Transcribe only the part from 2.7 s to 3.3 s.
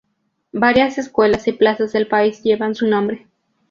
su nombre.